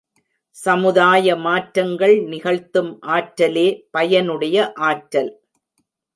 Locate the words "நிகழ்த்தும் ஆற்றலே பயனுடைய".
2.23-4.57